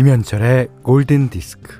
[0.00, 1.74] 김현철의 골든 디스크.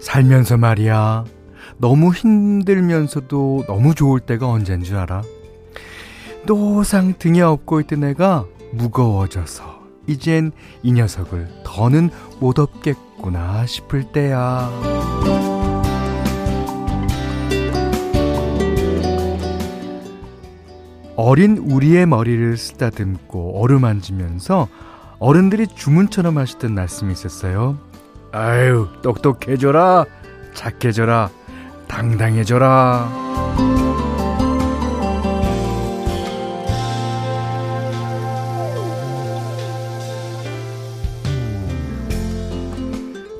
[0.00, 1.24] 살면서 말이야.
[1.76, 5.22] 너무 힘들면서도 너무 좋을 때가 언젠 줄 알아?
[6.44, 9.77] 또상 등에 업고 있던 애가 무거워져서
[10.08, 10.50] 이젠
[10.82, 14.70] 이 녀석을 더는 못 업겠구나 싶을 때야.
[21.14, 24.68] 어린 우리의 머리를 쓰다듬고 어루만지면서
[25.18, 27.76] 어른들이 주문처럼 하시던 말씀이 있었어요.
[28.30, 30.04] 아유, 똑똑해져라,
[30.54, 31.28] 착해져라,
[31.88, 33.47] 당당해져라.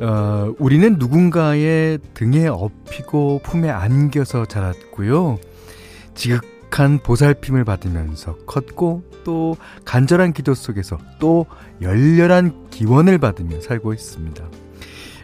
[0.00, 5.38] 어, 우리는 누군가의 등에 업히고 품에 안겨서 자랐고요.
[6.14, 11.46] 지극한 보살핌을 받으면서 컸고 또 간절한 기도 속에서 또
[11.82, 14.44] 열렬한 기원을 받으며 살고 있습니다.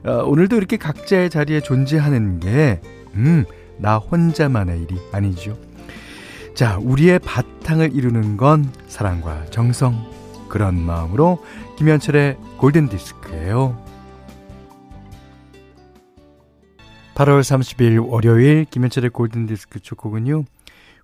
[0.06, 2.80] 어, 오늘도 이렇게 각자의 자리에 존재하는 게,
[3.14, 3.44] 음,
[3.78, 5.56] 나 혼자만의 일이 아니죠.
[6.54, 10.12] 자, 우리의 바탕을 이루는 건 사랑과 정성.
[10.48, 11.42] 그런 마음으로
[11.78, 13.76] 김현철의 골든 디스크예요.
[17.14, 20.44] 8월 30일 월요일 김현철의 골든디스크 초곡은요.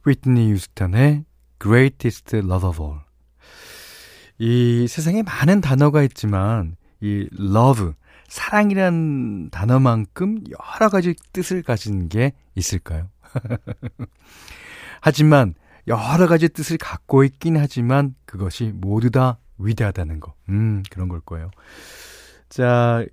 [0.05, 1.25] 위트니 유스턴의
[1.63, 3.01] Greatest Love of All.
[4.39, 7.93] 이 세상에 많은 단어가 있지만 이 love,
[8.27, 13.09] 사랑이란 단어만큼 여러 가지 뜻을 가진 게 있을까요?
[15.01, 15.55] 하지만
[15.87, 20.35] 여러 가지 뜻을 갖고 있긴 하지만 그것이 모두 다 위대하다는 거.
[20.49, 21.53] 음, 그런 걸 거예요.
[22.49, 23.05] 자,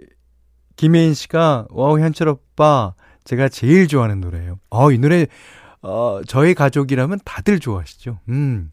[0.77, 2.93] 김혜인 씨가, 와우, 현철 오빠,
[3.25, 4.59] 제가 제일 좋아하는 노래예요.
[4.69, 5.25] 어, 이 노래,
[5.81, 8.19] 어, 저희 가족이라면 다들 좋아하시죠.
[8.29, 8.71] 음.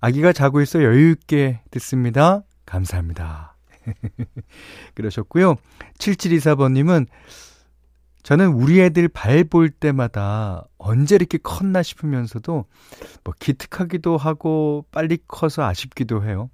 [0.00, 2.42] 아기가 자고 있어 여유 있게 듣습니다.
[2.64, 3.56] 감사합니다.
[4.94, 5.56] 그러셨고요.
[5.98, 7.06] 7724번님은
[8.22, 12.64] 저는 우리 애들 발 볼 때마다 언제 이렇게 컸나 싶으면서도
[13.24, 16.50] 뭐 기특하기도 하고 빨리 커서 아쉽기도 해요.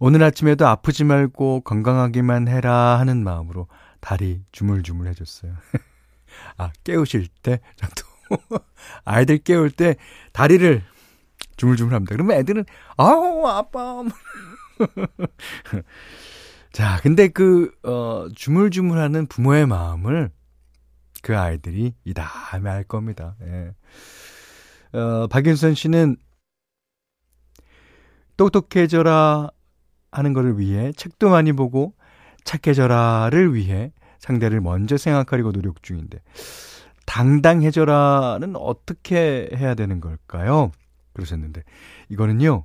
[0.00, 3.68] 오늘 아침에도 아프지 말고 건강하기만 해라 하는 마음으로
[4.00, 5.54] 다리 주물주물 해줬어요.
[6.58, 8.04] 아, 깨우실 때, 저도
[9.04, 9.96] 아이들 깨울 때
[10.32, 10.82] 다리를
[11.56, 12.14] 주물주물 합니다.
[12.14, 12.64] 그러면 애들은,
[12.96, 14.02] 아우, 아빠.
[16.72, 20.30] 자, 근데 그, 어, 주물주물 하는 부모의 마음을
[21.22, 23.36] 그 아이들이 이 다음에 알 겁니다.
[23.42, 23.74] 예.
[24.98, 26.16] 어, 박윤선 씨는
[28.36, 29.50] 똑똑해져라
[30.14, 31.94] 하는 것을 위해 책도 많이 보고
[32.44, 36.20] 착해져라를 위해 상대를 먼저 생각하려고 노력 중인데
[37.06, 40.70] 당당해져라는 어떻게 해야 되는 걸까요?
[41.12, 41.62] 그러셨는데
[42.08, 42.64] 이거는요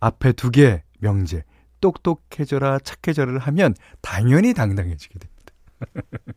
[0.00, 1.44] 앞에 두 개 명제
[1.80, 5.52] 똑똑해져라 착해져라를 하면 당연히 당당해지게 됩니다.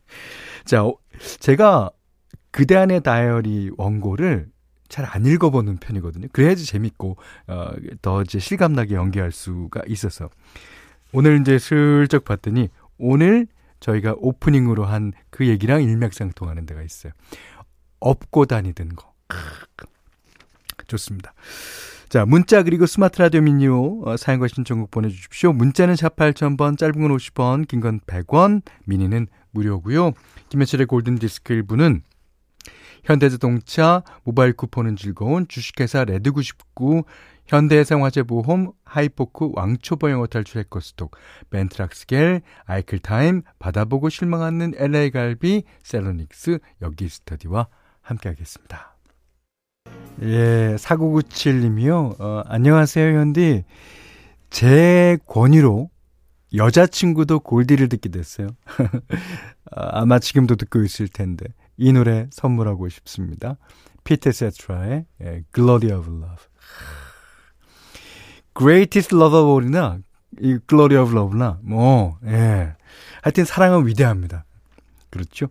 [0.64, 0.82] 자
[1.40, 1.90] 제가
[2.50, 4.48] 그대 안의 다이어리 원고를
[4.94, 6.28] 잘 안 읽어보는 편이거든요.
[6.32, 7.16] 그래야지 재밌고
[7.48, 10.30] 어, 더 이제 실감나게 연기할 수가 있어서
[11.12, 12.68] 오늘 이제 슬쩍 봤더니
[12.98, 13.48] 오늘
[13.80, 17.12] 저희가 오프닝으로 한 그 얘기랑 일맥상통하는 데가 있어요.
[17.98, 19.12] 업고 다니던 거.
[20.86, 21.34] 좋습니다.
[22.08, 25.52] 자, 문자 그리고 스마트 라디오 미니로 어, 사연과 신청곡 보내주십시오.
[25.52, 30.12] 문자는 샵 8000번, 짧은 건 50원, 긴 건 100원, 미니는 무료고요.
[30.50, 32.02] 김현철의 골든디스크 일부는
[33.04, 37.04] 현대자동차, 모바일 쿠폰은 즐거운 주식회사 레드99,
[37.46, 41.14] 현대해상화재보험, 하이포크, 왕초보 영어 탈출 해커스톡,
[41.50, 47.68] 벤트락스겔, 아이클타임, 받아보고 실망 하는 LA갈비, 셀로닉스, 여기 스터디와
[48.00, 48.96] 함께하겠습니다.
[50.22, 52.20] 예, 4997님이요.
[52.20, 53.64] 어, 안녕하세요, 현디.
[54.48, 55.90] 제 권유로
[56.54, 58.48] 여자친구도 골디를 듣게 됐어요.
[59.70, 61.46] 아마 지금도 듣고 있을 텐데.
[61.76, 63.56] 이 노래 선물하고 싶습니다.
[64.04, 66.44] 피터 세트라의 예, Glory of Love.
[68.56, 69.98] Greatest Love of All이나
[70.40, 72.74] 이 Glory of Love나 뭐 예.
[73.22, 74.44] 하여튼 사랑은 위대합니다.
[75.10, 75.48] 그렇죠?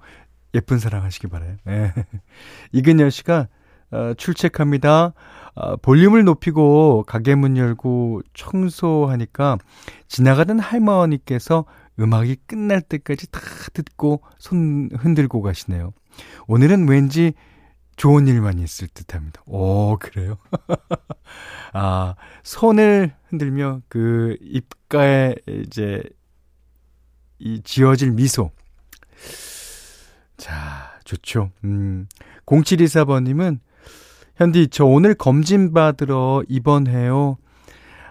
[0.54, 1.58] 예쁜 사랑 하시기 바라요.
[1.68, 1.94] 예.
[2.72, 3.48] 이근열 씨가
[3.92, 5.14] 어, 출첵합니다.
[5.56, 9.58] 어, 볼륨을 높이고 가게 문 열고 청소하니까
[10.08, 11.66] 지나가던 할머니께서
[12.00, 13.40] 음악이 끝날 때까지 다
[13.74, 15.94] 듣고 손 흔들고 가시네요.
[16.48, 17.34] 오늘은 왠지
[17.96, 19.42] 좋은 일만 있을 듯 합니다.
[19.46, 20.38] 오, 그래요?
[21.74, 26.04] 아, 손을 흔들며 그 입가에 이제
[27.40, 28.52] 이 지어질 미소.
[30.38, 31.52] 자, 좋죠.
[31.64, 32.08] 음.
[32.46, 33.60] 0724번님은,
[34.36, 37.38] 현디, 저 오늘 검진 받으러 입원해요.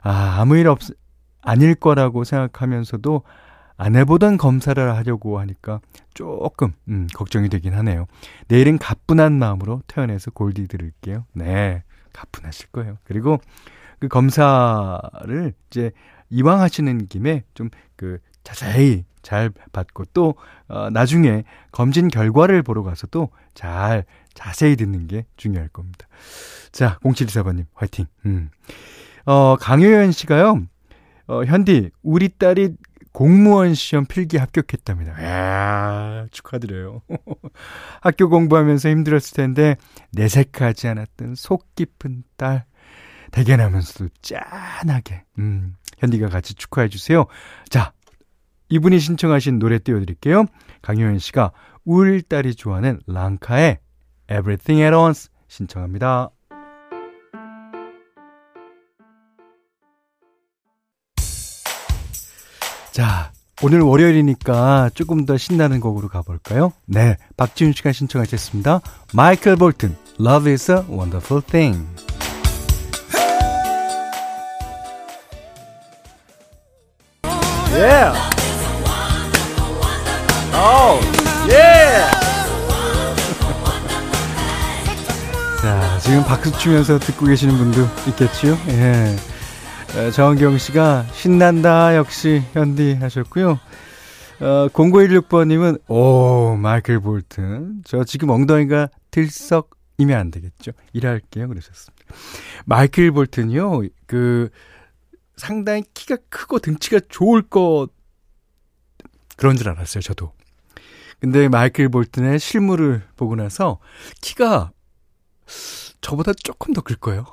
[0.03, 0.79] 아, 아무 일 없,
[1.41, 3.23] 아닐 거라고 생각하면서도
[3.77, 5.81] 안 해보던 검사를 하려고 하니까
[6.15, 8.07] 조금, 음, 걱정이 되긴 하네요.
[8.49, 11.25] 내일은 가뿐한 마음으로 퇴원해서 골디 들을게요.
[11.33, 11.83] 네.
[12.13, 12.99] 가뿐하실 거예요.
[13.05, 13.41] 그리고
[13.99, 15.93] 그 검사를 이제
[16.31, 17.71] 이왕 하시는 김에 좀
[18.03, 20.35] 그 자세히 잘 받고 또,
[20.67, 24.05] 어, 나중에 검진 결과를 보러 가서 또 잘
[24.35, 26.09] 자세히 듣는 게 중요할 겁니다.
[26.73, 28.07] 자, 0724번님, 화이팅.
[28.27, 28.51] 음.
[29.27, 30.63] 어, 강효연 씨가요,
[31.29, 32.75] 어, 현디, 우리 딸이
[33.13, 35.21] 공무원 시험 필기 합격했답니다.
[35.21, 37.03] 이야, 축하드려요.
[38.01, 39.77] 학교 공부하면서 힘들었을 텐데,
[40.13, 42.65] 내색하지 않았던 속 깊은 딸,
[43.31, 47.27] 대견하면서도 짠하게, 음, 현디가 같이 축하해 주세요.
[47.69, 47.93] 자,
[48.71, 50.47] 이분이 신청하신 노래 띄워드릴게요.
[50.81, 51.53] 강효연 씨가
[51.85, 53.79] 우리 딸이 좋아하는 랑카의
[54.31, 56.31] Everything at Once 신청합니다.
[62.93, 66.75] 자, 오늘 월요일이니까 조금 더 신나는 곡으로 가볼까요?
[66.85, 68.83] 네, 박지훈 씨가 신청하셨습니다.
[69.15, 71.87] 마이클 볼튼, Love is a Wonderful Thing.
[77.73, 78.13] Yeah!
[80.53, 81.01] Oh,
[81.49, 82.13] yeah!
[85.63, 88.59] 자, 지금 박수 치면서 듣고 계시는 분도 있겠지요?
[88.69, 89.32] 예.
[90.15, 93.61] 정은경 씨가 신난다 역시 현디 하셨고요.
[94.41, 100.73] 어, 0916번님은 오 마이클 볼튼 저 지금 엉덩이가 들썩이면 안 되겠죠.
[100.95, 102.05] 일할게요 그러셨습니다.
[102.65, 104.49] 마이클 볼튼이요 그
[105.37, 107.89] 상당히 키가 크고 등치가 좋을 것
[109.37, 110.33] 그런 줄 알았어요 저도.
[111.21, 113.79] 근데 마이클 볼튼의 실물을 보고 나서
[114.23, 114.73] 키가
[116.01, 117.27] 저보다 조금 더 클 거예요.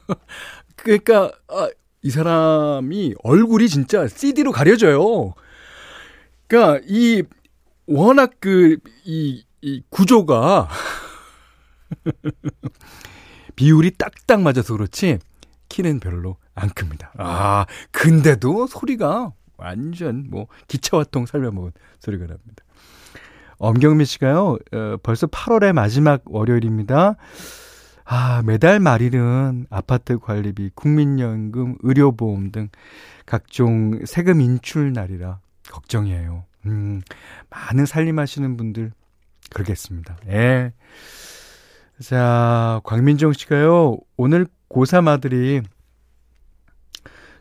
[0.82, 1.68] 그러니까 아,
[2.02, 5.34] 이 사람이 얼굴이 진짜 CD로 가려져요.
[6.46, 7.22] 그러니까 이
[7.86, 10.68] 워낙 그이 이 구조가
[13.56, 15.18] 비율이 딱딱 맞아서 그렇지
[15.68, 17.12] 키는 별로 안 큽니다.
[17.18, 22.64] 아, 근데도 소리가 완전 뭐 기차와통 살며먹은 소리가 납니다.
[23.58, 27.16] 엄경미 씨가요, 어, 벌써 8월의 마지막 월요일입니다.
[28.12, 32.68] 아, 매달 말일은 아파트 관리비, 국민연금, 의료보험 등
[33.24, 35.38] 각종 세금 인출 날이라
[35.70, 36.44] 걱정이에요.
[36.66, 37.02] 음,
[37.50, 38.90] 많은 살림하시는 분들
[39.50, 40.16] 그러겠습니다.
[40.26, 40.72] 예.
[42.02, 45.62] 자, 광민정 씨가요, 오늘 고3 아들이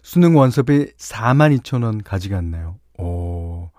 [0.04, 2.78] 수능 원서비 42,000원 가져갔네요.
[3.00, 3.72] 오,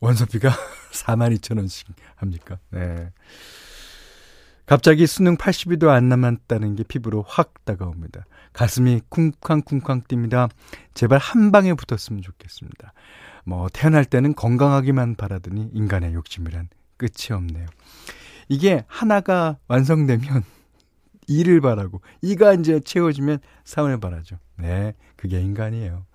[0.00, 0.50] 원서비가
[0.92, 2.58] 42,000원씩 합니까?
[2.68, 3.10] 네.
[4.66, 8.24] 갑자기 수능 80일도 안 남았다는 게 피부로 확 다가옵니다.
[8.52, 10.48] 가슴이 쿵쾅쿵쾅 뜁니다.
[10.94, 12.92] 제발 한 방에 붙었으면 좋겠습니다.
[13.44, 17.66] 뭐 태어날 때는 건강하기만 바라더니 인간의 욕심이란 끝이 없네요.
[18.48, 20.44] 이게 하나가 완성되면
[21.26, 24.36] 이를 바라고 이가 이제 채워지면 삼을 바라죠.
[24.56, 26.06] 네, 그게 인간이에요.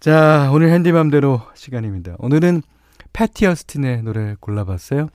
[0.00, 2.16] 자, 오늘 핸디맘대로 시간입니다.
[2.18, 2.62] 오늘은
[3.12, 5.08] 패티 어스틴의 노래 골라봤어요.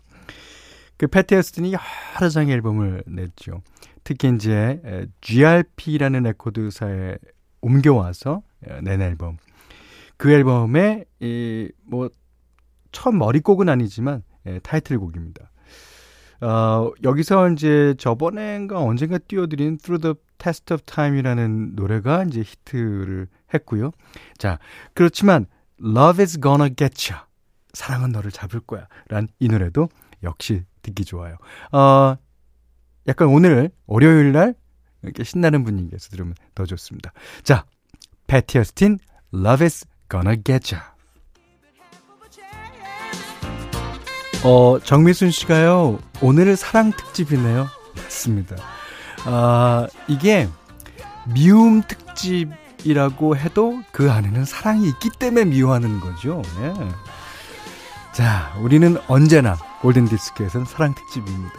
[0.98, 3.62] 그 패티 어스틴이 여러 장의 앨범을 냈죠.
[4.04, 7.18] 특히 이제 GRP라는 레코드사에
[7.62, 8.42] 옮겨와서
[8.82, 9.38] 낸 앨범.
[10.18, 12.10] 그 앨범의 이뭐
[12.92, 15.52] 첫 머리곡은 아니지만 예, 타이틀곡입니다.
[16.42, 23.92] 어, 여기서 이제 저번엔가 언젠가 띄워드린 Through the Test of Time이라는 노래가 이제 히트를 했고요.
[24.38, 24.60] 자,
[24.94, 25.48] 그렇지만
[25.84, 27.24] Love is gonna get you.
[27.74, 28.88] 사랑은 너를 잡을 거야.
[29.10, 29.90] 란 이 노래도
[30.24, 31.38] 역시 듣기 좋아요.
[31.72, 32.16] 어,
[33.08, 34.56] 약간 오늘 월요일 날
[35.04, 37.14] 이렇게 신나는 분위기에서 들으면 더 좋습니다.
[37.44, 37.66] 자,
[38.28, 39.00] 패티 어스틴
[39.34, 40.84] Love is gonna get you.
[44.44, 47.68] 어, 정미순 씨가요, 오늘 사랑 특집이네요.
[47.96, 48.56] 맞습니다.
[49.26, 50.48] 아, 이게
[51.34, 56.42] 미움 특집이라고 해도 그 안에는 사랑이 있기 때문에 미워하는 거죠.
[56.60, 56.74] 네.
[58.14, 61.54] 자, 우리는 언제나 골든디스크에서는 사랑 특집입니다.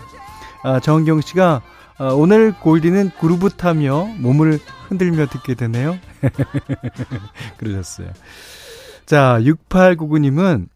[0.65, 1.63] 아, 정은경 씨가
[1.99, 4.59] 아, 오늘 골디는 그루브 타며 몸을
[4.89, 5.99] 흔들며 듣게 되네요.
[7.59, 8.13] 그러셨어요.
[9.05, 10.69] 자, 6899님은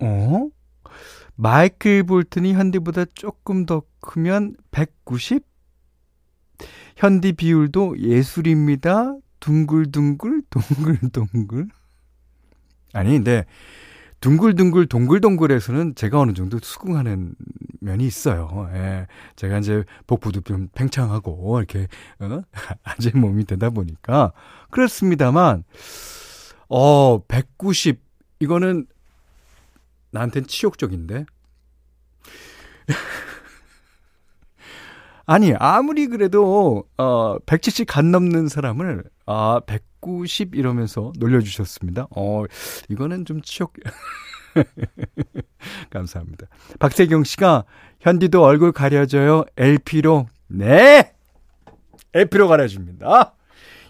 [0.00, 0.48] 어?
[1.34, 5.44] 마이클 볼튼이 현디보다 조금 더 크면 190?
[6.96, 9.16] 현디 비율도 예술입니다.
[9.40, 11.68] 둥글둥글, 둥글둥글.
[12.92, 13.44] 아니, 근데
[14.22, 17.34] 둥글둥글 동글동글에서는 제가 어느 정도 수긍하는
[17.80, 18.70] 면이 있어요.
[18.72, 19.08] 예.
[19.34, 21.88] 제가 이제 복부도 좀 팽창하고 이렇게
[22.20, 22.40] 어?
[22.84, 24.32] 아재 몸이 되다 보니까
[24.70, 25.64] 그렇습니다만
[26.68, 28.00] 어, 190
[28.38, 28.86] 이거는
[30.12, 31.26] 나한텐 치욕적인데.
[35.32, 42.08] 아니, 아무리 그래도, 어, 170 간 넘는 사람을, 아, 190 이러면서 놀려주셨습니다.
[42.14, 42.44] 어,
[42.90, 43.72] 이거는 좀 치욕.
[45.88, 46.48] 감사합니다.
[46.78, 47.64] 박세경 씨가,
[48.00, 49.46] 현디도 얼굴 가려져요.
[49.56, 50.26] LP로.
[50.48, 51.14] 네!
[52.12, 53.34] LP로 가려줍니다.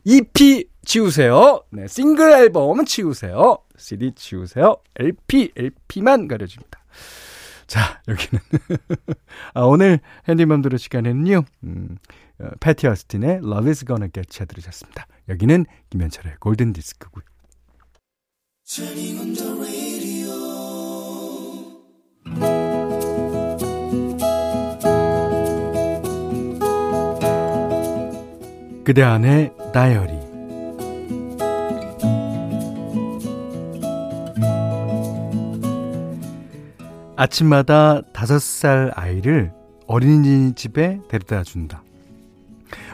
[0.05, 1.65] EP 치우세요.
[1.71, 3.59] 네, 싱글 앨범 치우세요.
[3.77, 4.77] CD 치우세요.
[4.95, 6.85] LP, LP만 가려줍니다.
[7.73, 8.38] 자, 여기는.
[9.55, 11.97] 아, 오늘 핸디맘대로 시간에는요, 음,
[12.38, 15.07] 어, 패티 어스틴의 Love is Gonna Get You 들으셨습니다.
[15.31, 17.25] 여기는 김현철의 골든 디스크고요.
[28.85, 30.22] 그대 안의 다이어리
[37.23, 39.52] 아침마다 다섯 살 아이를
[39.87, 41.85] 어린이집에 데려다 준다.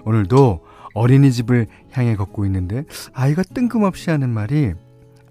[0.04, 4.75] 오늘도 어린이집을 향해 걷고 있는데 아이가 뜬금없이 하는 말이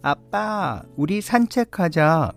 [0.02, 2.32] 아빠, 우리 산책하자.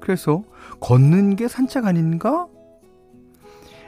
[0.00, 0.42] 그래서
[0.80, 2.48] 걷는 게 산책 아닌가?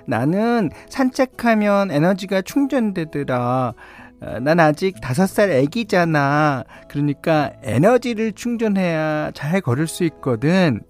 [0.07, 3.75] 나는 산책하면 에너지가 충전되더라.
[4.21, 6.63] 어, 난 아직 다섯 살 애기잖아.
[6.89, 10.83] 그러니까 에너지를 충전해야 잘 걸을 수 있거든.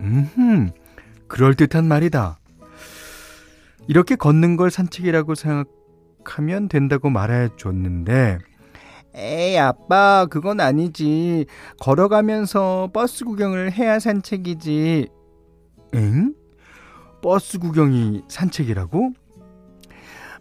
[0.00, 0.70] 음,
[1.26, 2.38] 그럴듯한 말이다.
[3.86, 8.38] 이렇게 걷는 걸 산책이라고 생각하면 된다고 말해 줬는데,
[9.14, 11.46] 에이, 아빠, 그건 아니지.
[11.80, 15.08] 걸어가면서 버스 구경을 해야 산책이지.
[15.94, 16.34] 응?
[17.22, 19.12] 버스 구경이 산책이라고?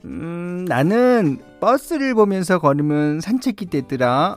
[0.06, 4.36] 음, 나는 버스를 보면서 걸으면 산책이 되더라.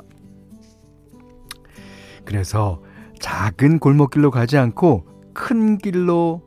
[2.25, 2.83] 그래서
[3.21, 6.43] 작은 골목길로 가지 않고 큰 길로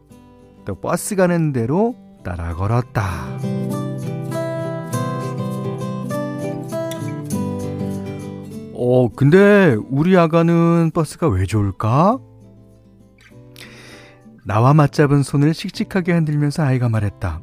[0.66, 3.04] 또 버스 가는 대로 따라 걸었다.
[8.76, 12.20] 어, 근데 우리 아가는 버스가 왜 좋을까?
[14.46, 17.42] 나와 맞잡은 손을 씩씩하게 흔들면서 아이가 말했다.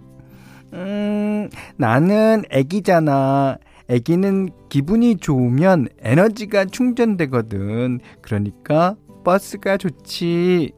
[0.74, 3.56] 음, 나는 애기잖아.
[3.88, 8.00] 애기는 기분이 좋으면 에너지가 충전되거든.
[8.20, 10.72] 그러니까 버스가 좋지.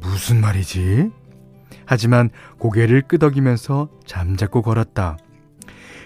[0.00, 1.10] 무슨 말이지?
[1.86, 5.16] 하지만 고개를 끄덕이면서 잠자코 걸었다.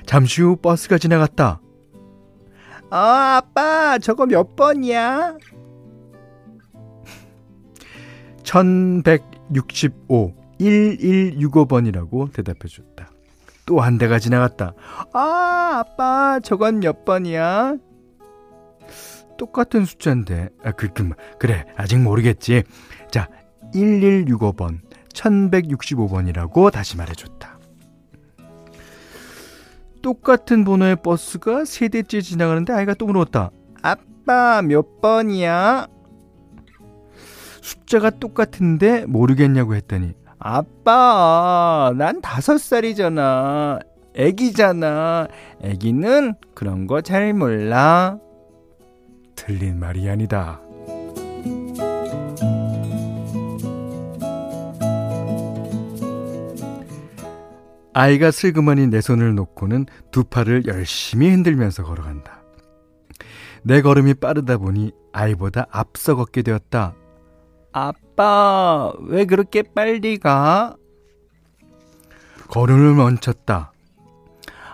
[0.06, 1.60] 잠시 후 버스가 지나갔다.
[2.90, 5.36] 아, 아빠, 저거 몇 번이야?
[8.44, 13.10] 1165, 1165번이라고 대답해 줬다.
[13.66, 14.74] 또 한 대가 지나갔다.
[15.12, 17.76] 아, 아빠, 저건 몇 번이야?
[19.38, 20.50] 똑같은 숫자인데.
[20.62, 21.64] 아, 그, 그, 그래.
[21.76, 22.62] 아직 모르겠지.
[23.10, 23.28] 자,
[23.74, 24.78] 1165번,
[25.12, 27.58] 1165번이라고 다시 말해줬다.
[30.02, 33.50] 똑같은 번호의 버스가 세 대째 지나가는데 아이가 또 물었다.
[33.82, 35.86] 아빠, 몇 번이야?
[37.62, 43.78] 숫자가 똑같은데 모르겠냐고 했더니 아빠, 난 다섯 살이잖아.
[44.14, 45.26] 애기잖아.
[45.62, 48.18] 애기는 그런 거 잘 몰라.
[49.34, 50.60] 틀린 말이 아니다.
[57.94, 62.42] 아이가 슬그머니 내 손을 놓고는 두 팔을 열심히 흔들면서 걸어간다.
[63.62, 66.96] 내 걸음이 빠르다 보니 아이보다 앞서 걷게 되었다.
[67.72, 70.76] 아빠, 왜 그렇게 빨리 가?
[72.48, 73.72] 걸음을 멈췄다.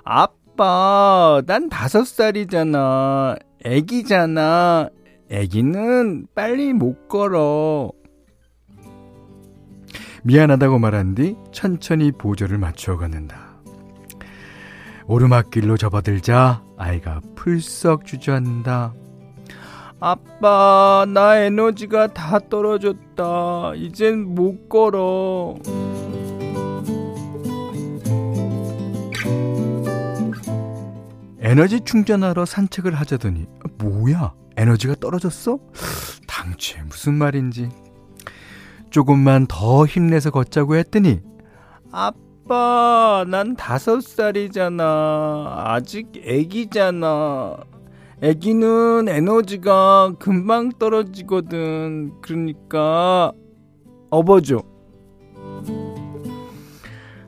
[0.03, 3.37] 아빠, 난 다섯 살이잖아.
[3.65, 4.89] 애기잖아.
[5.31, 7.93] 애기는 빨리 못 걸어.
[10.23, 13.51] 미안하다고 말한 뒤 천천히 보조를 맞추어 가는다.
[15.07, 18.95] 오르막길로 접어들자 아이가 풀썩 주저앉는다.
[19.99, 23.75] 아빠, 나 에너지가 다 떨어졌다.
[23.77, 25.57] 이젠 못 걸어.
[31.41, 33.47] 에너지 충전하러 산책을 하자더니
[33.79, 34.33] 뭐야?
[34.57, 35.59] 에너지가 떨어졌어?
[36.27, 37.69] 당최 무슨 말인지.
[38.91, 41.21] 조금만 더 힘내서 걷자고 했더니
[41.93, 45.65] 아빠, 난 다섯 살이잖아.
[45.67, 47.57] 아직 애기잖아.
[48.23, 52.13] 애기는 에너지가 금방 떨어지거든.
[52.21, 53.33] 그러니까
[54.11, 54.63] 업어줘.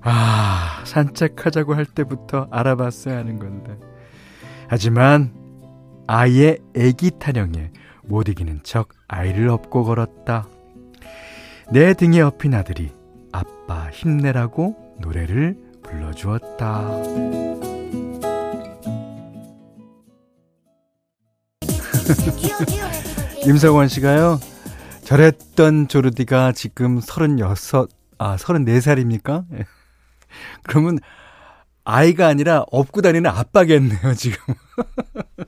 [0.03, 3.79] 아, 산책하자고 할 때부터 알아봤어야 하는 건데.
[4.69, 5.33] 하지만
[6.07, 7.71] 아이의 애기 타령에
[8.05, 10.47] 못 이기는 척 아이를 업고 걸었다.
[11.73, 12.93] 내 등에 업힌 아들이
[13.33, 16.91] 아빠 힘내라고 노래를 불러주었다.
[23.47, 24.39] 임성원 씨가요.
[25.05, 27.89] 저랬던 조르디가 지금 36,
[28.19, 29.47] 아, 34살입니까?
[30.65, 30.99] 그러면
[31.85, 34.55] 아이가 아니라 업고 다니는 아빠겠네요, 지금.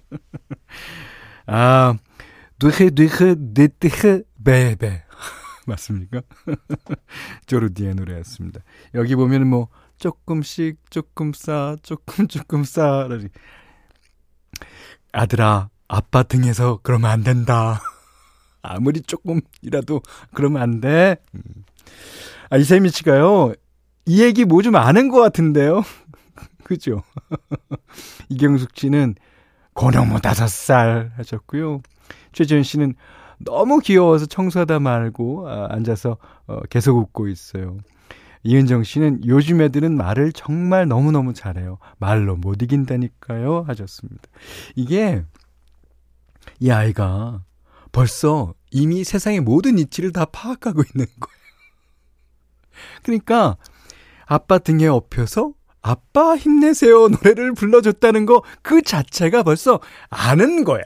[1.46, 1.94] 아,
[2.62, 5.03] 누헤, 누헤, 네뜨헤, 베베.
[5.66, 6.20] 맞습니까?
[7.46, 8.60] 조르디의 노래였습니다.
[8.94, 9.68] 여기 보면 뭐,
[9.98, 13.08] 조금씩, 조금 싸, 조금, 조금 싸.
[15.12, 17.80] 아들아, 아빠 등에서 그러면 안 된다.
[18.62, 20.02] 아무리 조금이라도
[20.32, 21.16] 그러면 안 돼.
[21.34, 21.40] 음.
[22.50, 23.52] 아, 이세미 씨가요,
[24.06, 25.82] 이 얘기 뭐 좀 아는 것 같은데요?
[26.64, 27.02] 그죠?
[28.30, 29.14] 이경숙 씨는
[29.74, 31.82] 고령모 다섯 살 하셨고요.
[32.32, 32.94] 최지현 씨는
[33.44, 37.78] 너무 귀여워서 청소하다 말고 아, 앉아서 어, 계속 웃고 있어요.
[38.42, 41.78] 이은정 씨는 요즘 애들은 말을 정말 너무너무 잘해요.
[41.98, 43.64] 말로 못 이긴다니까요.
[43.66, 44.22] 하셨습니다.
[44.76, 45.24] 이게
[46.60, 47.42] 이 아이가
[47.90, 51.44] 벌써 이미 세상의 모든 이치를 다 파악하고 있는 거예요.
[53.02, 53.56] 그러니까
[54.26, 60.82] 아빠 등에 업혀서 아빠 힘내세요 노래를 불러줬다는 거 그 자체가 벌써 아는 거야.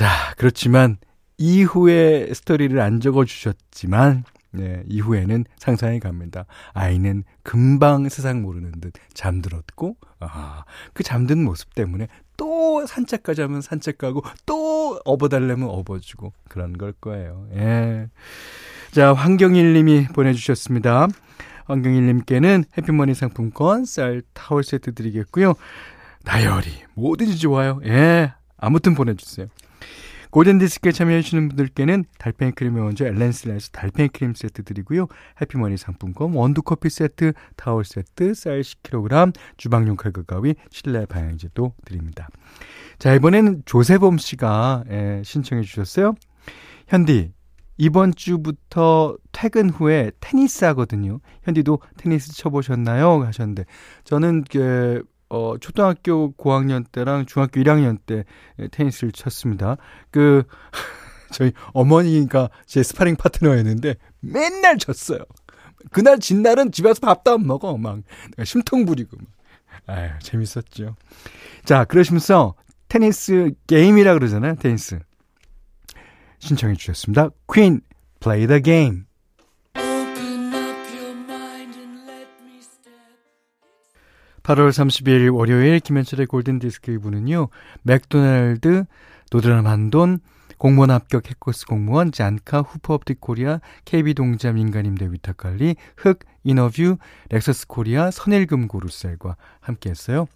[0.00, 0.96] 자, 그렇지만
[1.36, 6.46] 이후의 스토리를 안 적어주셨지만, 네, 이후에는 상상이 갑니다.
[6.72, 12.08] 아이는 금방 세상 모르는 듯 잠들었고, 아, 그 잠든 모습 때문에
[12.38, 17.46] 또 산책 가자면 산책 가고, 또 업어달라면 업어주고, 그런 걸 거예요.
[17.56, 18.08] 예.
[18.92, 21.08] 자, 황경일 님이 보내주셨습니다.
[21.66, 25.52] 황경일 님께는 해피머니 상품권, 쌀, 타월 세트 드리겠고요.
[26.24, 27.82] 다이어리, 뭐든지 좋아요.
[27.84, 28.32] 예.
[28.56, 29.48] 아무튼 보내주세요.
[30.30, 35.08] 골든디스크에 참여해주시는 분들께는 달팽이 크림의 원조 엘렌슬라에서 달팽이 크림 세트 드리고요.
[35.40, 42.28] 해피머니 상품권, 원두커피 세트, 타월 세트, 쌀 10kg, 주방용 칼과 가위, 실내 방향제도 드립니다.
[42.98, 46.14] 자, 이번에는 조세범 씨가 예, 신청해 주셨어요.
[46.88, 47.32] 현디,
[47.78, 51.20] 이번 주부터 퇴근 후에 테니스 하거든요.
[51.44, 53.24] 현디도 테니스 쳐보셨나요?
[53.24, 53.64] 하셨는데,
[54.04, 58.24] 저는 그, 어, 초등학교 고학년 때랑 중학교 1학년 때
[58.72, 59.76] 테니스를 쳤습니다.
[60.10, 60.42] 그,
[61.32, 65.20] 저희 어머니가 제 스파링 파트너였는데 맨날 졌어요.
[65.92, 67.78] 그날 진 날은 집에 서 밥도 안 먹어.
[67.78, 68.00] 막
[68.44, 69.16] 심통 부리고.
[69.86, 70.96] 아유, 재밌었죠.
[71.64, 72.54] 자, 그러시면서
[72.88, 74.56] 테니스 게임이라 그러잖아요.
[74.56, 74.98] 테니스.
[76.40, 77.30] 신청해 주셨습니다.
[77.52, 77.80] 퀸,
[78.18, 79.04] play the game.
[84.42, 87.48] 8월 30일 월요일 김현철의 골든디스크 2부는요.
[87.82, 88.84] 맥도날드,
[89.30, 90.20] 도드람 한돈,
[90.58, 96.98] 공무원 합격 해커스 공무원, 잔카, 후퍼업틱 코리아, KB동자 민간임대 위탁관리, 흑, 인어뷰,
[97.30, 100.26] 렉서스 코리아, 선일금고 루셀과 함께 했어요.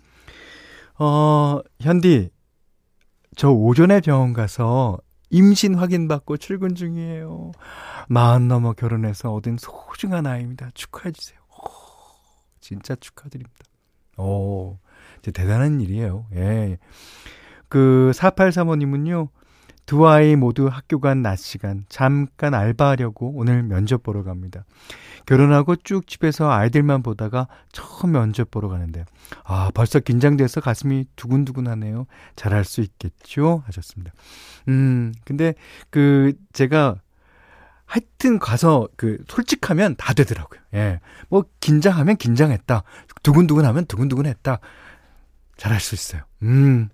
[0.98, 2.30] 어, 현디,
[3.36, 4.98] 저 오전에 병원 가서
[5.30, 7.52] 임신 확인받고 출근 중이에요.
[8.08, 10.70] 마흔 넘어 결혼해서 얻은 소중한 아이입니다.
[10.74, 11.38] 축하해주세요.
[11.50, 11.70] 오,
[12.60, 13.73] 진짜 축하드립니다.
[14.16, 14.78] 오,
[15.22, 16.26] 대단한 일이에요.
[16.34, 16.78] 예.
[17.68, 19.28] 그, 4835님은요,
[19.86, 24.64] 두 아이 모두 학교 간 낮 시간, 잠깐 알바하려고 오늘 면접 보러 갑니다.
[25.26, 29.04] 결혼하고 쭉 집에서 아이들만 보다가 처음 면접 보러 가는데,
[29.44, 32.06] 아, 벌써 긴장돼서 가슴이 두근두근 하네요.
[32.36, 33.62] 잘할 수 있겠죠?
[33.66, 34.12] 하셨습니다.
[34.68, 35.54] 음, 근데
[35.90, 36.96] 그, 제가
[37.86, 40.60] 하여튼 가서 그 솔직하면 다 되더라고요.
[40.74, 41.00] 예.
[41.28, 42.82] 뭐 긴장하면 긴장했다.
[43.24, 44.60] 두근두근하면 두근두근했다.
[45.56, 46.22] 잘할 수 있어요.
[46.42, 46.88] 음.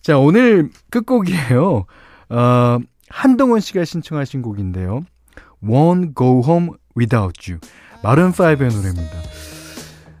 [0.00, 1.84] 자, 오늘 끝곡이에요.
[2.30, 2.78] 어,
[3.10, 5.04] 한동원 씨가 신청하신 곡인데요.
[5.62, 7.60] Won't Go Home Without You.
[8.02, 9.12] 마른 파이브의 노래입니다.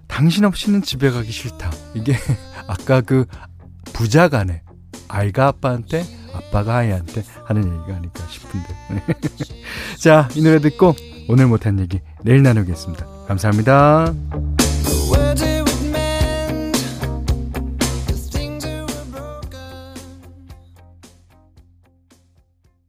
[0.06, 1.70] 당신 없이는 집에 가기 싫다.
[1.94, 2.14] 이게
[2.66, 3.24] 아까 그
[3.92, 4.62] 부자간에
[5.08, 8.68] 아이가 아빠한테 아빠가 아이한테 하는 얘기가 아닐까 싶은데.
[9.98, 10.94] 자, 이 노래 듣고
[11.28, 13.06] 오늘 못한 얘기 내일 나누겠습니다.
[13.26, 14.12] 감사합니다.